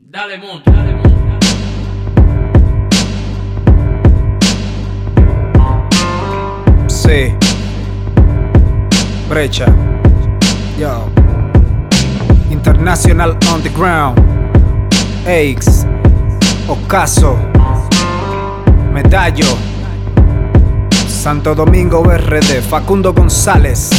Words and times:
Dale 0.00 0.38
monte, 0.38 0.70
dale 0.70 0.92
monte. 0.94 1.08
Sí. 6.86 7.34
Brecha. 9.28 9.66
Yo. 10.78 11.10
International 12.48 13.36
on 13.52 13.62
the 13.62 13.70
ground. 13.70 14.18
Aix. 15.26 15.84
Ocaso. 16.68 17.36
Medallo. 18.92 19.56
Santo 21.08 21.54
Domingo 21.54 22.04
RD. 22.04 22.62
Facundo 22.62 23.12
González. 23.12 23.90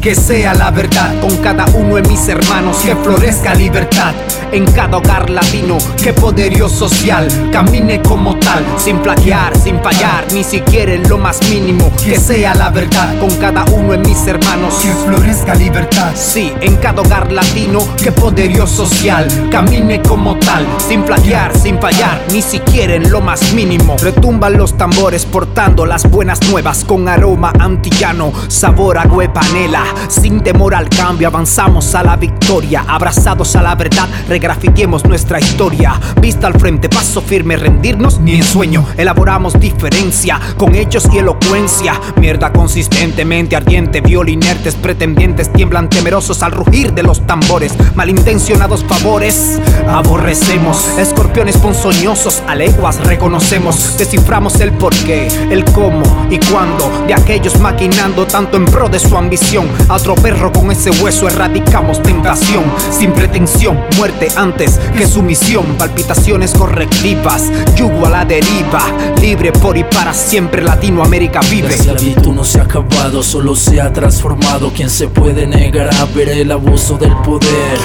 Que 0.00 0.14
sea 0.14 0.54
la 0.54 0.70
verdad 0.70 1.20
con 1.20 1.36
cada 1.38 1.66
uno 1.74 1.96
de 1.96 2.02
mis 2.02 2.28
hermanos, 2.28 2.78
que 2.78 2.94
florezca 2.94 3.54
libertad 3.54 4.14
en 4.52 4.64
cada 4.72 4.96
hogar 4.96 5.28
latino, 5.28 5.76
que 6.02 6.12
poderío 6.12 6.68
social 6.68 7.28
camine 7.52 8.00
como 8.00 8.36
tal, 8.38 8.64
sin 8.78 8.98
plaquear, 8.98 9.56
sin 9.58 9.78
fallar, 9.82 10.24
ni 10.32 10.42
siquiera 10.44 10.92
en 10.94 11.06
lo 11.08 11.18
más 11.18 11.40
mínimo. 11.50 11.90
Que 12.02 12.18
sea 12.18 12.54
la 12.54 12.70
verdad 12.70 13.18
con 13.18 13.28
cada 13.36 13.64
uno 13.64 13.92
de 13.92 13.98
mis 13.98 14.26
hermanos, 14.26 14.74
que 14.82 14.92
florezca 14.92 15.54
libertad. 15.54 16.12
Sí, 16.14 16.52
en 16.60 16.76
cada 16.76 17.02
hogar 17.02 17.30
latino, 17.32 17.80
que 18.02 18.12
poderío 18.12 18.66
social 18.66 19.26
camine 19.50 20.00
como 20.00 20.36
tal, 20.36 20.66
sin 20.86 21.02
plaquear, 21.02 21.54
sin 21.58 21.78
fallar, 21.78 22.22
ni 22.32 22.40
siquiera 22.40 22.94
en 22.94 23.10
lo 23.10 23.20
más 23.20 23.52
mínimo. 23.52 23.96
Retumban 24.00 24.56
los 24.56 24.78
tambores 24.78 25.26
portando 25.26 25.84
las 25.84 26.08
buenas 26.08 26.40
nuevas 26.48 26.84
con 26.84 27.08
aroma 27.08 27.52
antillano, 27.58 28.32
sabor 28.48 28.96
a 28.96 29.04
panela 29.32 29.87
sin 30.08 30.40
temor 30.40 30.74
al 30.74 30.88
cambio, 30.88 31.28
avanzamos 31.28 31.94
a 31.94 32.02
la 32.02 32.16
victoria. 32.16 32.84
Abrazados 32.88 33.54
a 33.56 33.62
la 33.62 33.74
verdad, 33.74 34.08
regrafitemos 34.28 35.04
nuestra 35.04 35.38
historia. 35.38 35.98
Vista 36.20 36.46
al 36.46 36.58
frente, 36.58 36.88
paso 36.88 37.20
firme, 37.20 37.56
rendirnos 37.56 38.20
ni 38.20 38.36
en 38.36 38.44
sueño. 38.44 38.84
Elaboramos 38.96 39.58
diferencia 39.58 40.40
con 40.56 40.74
hechos 40.74 41.08
y 41.12 41.18
elocuencia. 41.18 42.00
Mierda 42.16 42.52
consistentemente 42.52 43.56
ardiente, 43.56 44.00
violinertes, 44.00 44.74
pretendientes 44.74 45.52
tiemblan 45.52 45.88
temerosos 45.88 46.42
al 46.42 46.52
rugir 46.52 46.92
de 46.92 47.02
los 47.02 47.26
tambores. 47.26 47.74
Malintencionados 47.94 48.84
favores, 48.84 49.60
aborrecemos. 49.88 50.98
Escorpiones 50.98 51.56
ponzoñosos, 51.58 52.42
a 52.46 52.54
leguas 52.54 53.00
reconocemos. 53.04 53.96
Desciframos 53.98 54.60
el 54.60 54.72
porqué, 54.72 55.28
el 55.50 55.64
cómo 55.66 56.26
y 56.30 56.38
cuándo 56.38 56.90
de 57.06 57.14
aquellos 57.14 57.58
maquinando 57.60 58.26
tanto 58.26 58.56
en 58.56 58.64
pro 58.64 58.88
de 58.88 58.98
su 58.98 59.16
ambición. 59.16 59.66
A 59.88 59.94
otro 59.94 60.14
perro 60.14 60.52
con 60.52 60.70
ese 60.70 60.90
hueso 60.90 61.28
erradicamos 61.28 62.02
tentación, 62.02 62.64
sin 62.90 63.12
pretensión, 63.12 63.78
muerte 63.96 64.28
antes 64.36 64.78
que 64.96 65.06
sumisión, 65.06 65.64
palpitaciones 65.78 66.52
correctivas, 66.52 67.50
yugo 67.74 68.06
a 68.06 68.10
la 68.10 68.24
deriva, 68.24 68.82
libre 69.20 69.52
por 69.52 69.76
y 69.76 69.84
para 69.84 70.12
siempre 70.12 70.62
Latinoamérica 70.62 71.40
vive. 71.50 71.68
La 71.68 71.74
esclavitud 71.74 72.34
no 72.34 72.44
se 72.44 72.60
ha 72.60 72.64
acabado, 72.64 73.22
solo 73.22 73.54
se 73.54 73.80
ha 73.80 73.92
transformado. 73.92 74.72
¿Quién 74.74 74.90
se 74.90 75.08
puede 75.08 75.46
negar 75.46 75.88
a 75.94 76.04
ver 76.06 76.28
el 76.28 76.52
abuso 76.52 76.98
del 76.98 77.14
poder? 77.18 77.78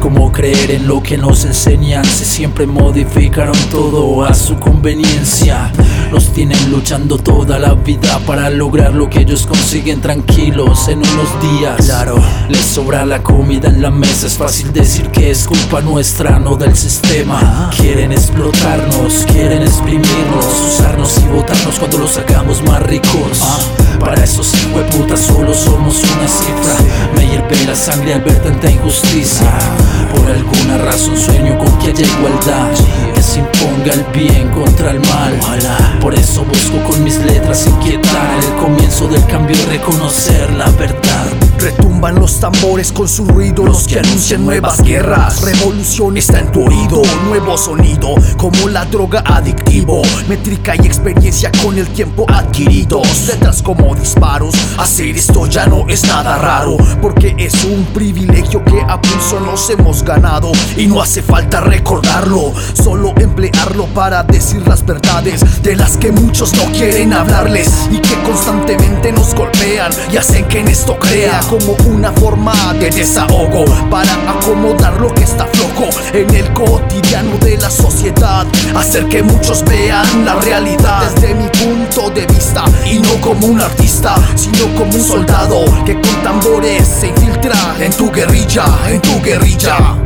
¿Cómo 0.00 0.32
creer 0.32 0.70
en 0.70 0.88
lo 0.88 1.02
que 1.02 1.18
nos 1.18 1.44
enseñan? 1.44 2.04
Si 2.04 2.24
siempre 2.24 2.66
modificaron 2.66 3.56
todo 3.70 4.24
a 4.24 4.34
su 4.34 4.58
conveniencia. 4.58 5.70
Nos 6.10 6.32
tienen 6.32 6.70
luchando 6.70 7.18
toda 7.18 7.58
la 7.58 7.74
vida 7.74 8.18
para 8.26 8.50
lograr 8.50 8.94
lo 8.94 9.08
que 9.08 9.20
ellos 9.20 9.46
consiguen 9.46 10.00
tranquilos 10.00 10.88
en 10.88 10.98
unos 10.98 11.29
Claro, 11.76 12.16
les 12.48 12.64
sobra 12.64 13.04
la 13.04 13.22
comida 13.22 13.68
en 13.68 13.82
la 13.82 13.90
mesa. 13.90 14.26
Es 14.26 14.34
fácil 14.34 14.72
decir 14.72 15.10
que 15.10 15.30
es 15.30 15.44
culpa 15.44 15.80
nuestra, 15.80 16.38
no 16.38 16.56
del 16.56 16.76
sistema. 16.76 17.70
Quieren 17.76 18.12
explotarnos, 18.12 19.24
quieren 19.26 19.62
exprimirnos, 19.62 20.44
usarnos 20.68 21.18
y 21.18 21.26
botarnos 21.28 21.78
cuando 21.78 21.98
los 21.98 22.12
sacamos 22.12 22.62
más 22.62 22.82
ricos. 22.82 23.66
Para 23.98 24.22
esos 24.22 24.52
putas 24.92 25.20
solo 25.20 25.52
somos 25.54 26.02
una 26.02 26.28
cifra. 26.28 26.76
Me 27.16 27.26
hierve 27.28 27.66
la 27.66 27.74
sangre 27.74 28.14
al 28.14 28.20
ver 28.22 28.38
tanta 28.42 28.70
injusticia. 28.70 29.50
Por 30.14 30.30
alguna 30.30 30.78
razón 30.78 31.16
sueño 31.16 31.58
con 31.58 31.78
que 31.78 31.90
haya 31.90 32.06
igualdad. 32.06 32.70
Se 33.30 33.38
imponga 33.38 33.92
el 33.92 34.02
bien 34.12 34.48
contra 34.48 34.90
el 34.90 34.98
mal. 34.98 35.38
Por 36.00 36.12
eso 36.16 36.44
busco 36.44 36.82
con 36.82 37.04
mis 37.04 37.16
letras 37.18 37.64
inquietar 37.64 38.38
el 38.42 38.60
comienzo 38.60 39.06
del 39.06 39.24
cambio 39.26 39.56
y 39.56 39.66
reconocer 39.66 40.52
la 40.54 40.68
verdad. 40.72 41.89
Retumban 42.00 42.18
los 42.18 42.40
tambores 42.40 42.92
con 42.92 43.06
su 43.06 43.26
ruido, 43.26 43.62
los 43.62 43.86
que 43.86 43.98
anuncian 43.98 44.46
nuevas 44.46 44.80
guerras. 44.80 45.42
Revolución 45.42 46.16
está 46.16 46.38
en 46.38 46.50
tu 46.50 46.64
oído, 46.64 47.02
nuevo 47.26 47.58
sonido, 47.58 48.14
como 48.38 48.70
la 48.70 48.86
droga 48.86 49.22
adictivo. 49.26 50.00
Métrica 50.26 50.74
y 50.76 50.86
experiencia 50.86 51.52
con 51.62 51.76
el 51.76 51.86
tiempo 51.88 52.24
adquiridos. 52.26 53.26
Letras 53.26 53.60
como 53.60 53.94
disparos, 53.94 54.54
hacer 54.78 55.14
esto 55.14 55.44
ya 55.44 55.66
no 55.66 55.86
es 55.88 56.04
nada 56.04 56.38
raro. 56.38 56.78
Porque 57.02 57.34
es 57.36 57.64
un 57.64 57.84
privilegio 57.92 58.64
que 58.64 58.80
a 58.80 58.98
pulso 58.98 59.38
nos 59.38 59.68
hemos 59.68 60.02
ganado. 60.02 60.52
Y 60.78 60.86
no 60.86 61.02
hace 61.02 61.20
falta 61.20 61.60
recordarlo, 61.60 62.54
solo 62.82 63.12
emplearlo 63.18 63.84
para 63.88 64.22
decir 64.22 64.66
las 64.66 64.86
verdades 64.86 65.62
de 65.62 65.76
las 65.76 65.98
que 65.98 66.12
muchos 66.12 66.54
no 66.54 66.64
quieren 66.72 67.12
hablarles. 67.12 67.68
Y 67.90 67.98
que 67.98 68.14
constantemente 68.22 69.12
nos 69.12 69.34
golpean 69.34 69.92
y 70.10 70.16
hacen 70.16 70.46
que 70.46 70.60
en 70.60 70.68
esto 70.68 70.98
crea 70.98 71.40
como 71.50 71.76
una 71.90 72.12
forma 72.12 72.54
de 72.74 72.90
desahogo 72.90 73.64
para 73.90 74.12
acomodar 74.30 75.00
lo 75.00 75.12
que 75.12 75.24
está 75.24 75.46
flojo 75.46 75.88
en 76.12 76.34
el 76.34 76.52
cotidiano 76.52 77.36
de 77.38 77.56
la 77.58 77.70
sociedad. 77.70 78.46
Hacer 78.76 79.06
que 79.08 79.22
muchos 79.22 79.64
vean 79.64 80.24
la 80.24 80.36
realidad 80.36 81.10
desde 81.10 81.34
mi 81.34 81.48
punto 81.48 82.10
de 82.10 82.26
vista 82.26 82.64
y 82.86 82.98
no 82.98 83.20
como 83.20 83.46
un 83.46 83.60
artista, 83.60 84.14
sino 84.36 84.72
como 84.74 84.94
un 84.94 85.02
soldado 85.02 85.64
que 85.84 85.94
con 85.94 86.22
tambores 86.22 86.86
se 86.86 87.08
infiltra 87.08 87.56
en 87.80 87.92
tu 87.92 88.10
guerrilla, 88.10 88.64
en 88.88 89.00
tu 89.00 89.20
guerrilla. 89.22 89.96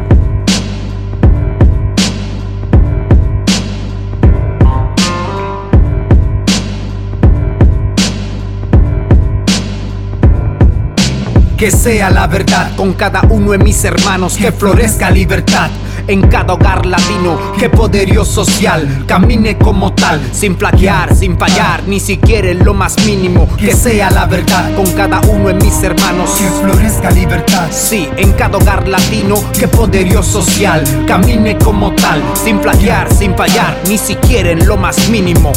Que 11.56 11.70
sea 11.70 12.10
la 12.10 12.26
verdad 12.26 12.74
con 12.76 12.94
cada 12.94 13.22
uno 13.30 13.52
de 13.52 13.58
mis 13.58 13.84
hermanos, 13.84 14.36
que 14.36 14.52
florezca 14.52 15.10
libertad 15.10 15.70
en 16.06 16.28
cada 16.28 16.54
hogar 16.54 16.84
latino, 16.84 17.38
que 17.58 17.70
poderío 17.70 18.24
social 18.24 19.04
camine 19.06 19.56
como 19.56 19.92
tal, 19.92 20.20
sin 20.32 20.54
plaquear, 20.56 21.14
sin 21.14 21.38
fallar, 21.38 21.82
ni 21.86 22.00
siquiera 22.00 22.50
en 22.50 22.64
lo 22.64 22.74
más 22.74 22.96
mínimo. 23.06 23.48
Que 23.56 23.74
sea 23.74 24.10
la 24.10 24.26
verdad 24.26 24.74
con 24.74 24.90
cada 24.92 25.20
uno 25.20 25.48
de 25.48 25.54
mis 25.54 25.82
hermanos, 25.82 26.30
que 26.38 26.48
florezca 26.48 27.10
libertad. 27.10 27.68
Sí, 27.70 28.08
en 28.16 28.32
cada 28.32 28.58
hogar 28.58 28.88
latino, 28.88 29.36
que 29.58 29.68
poderío 29.68 30.22
social 30.22 30.82
camine 31.06 31.56
como 31.58 31.92
tal, 31.94 32.22
sin 32.34 32.58
plaquear, 32.58 33.12
sin 33.12 33.34
fallar, 33.34 33.76
ni 33.88 33.98
siquiera 33.98 34.50
en 34.50 34.66
lo 34.66 34.76
más 34.76 35.08
mínimo. 35.08 35.52